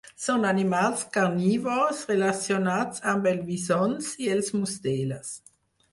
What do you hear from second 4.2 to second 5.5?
i les musteles.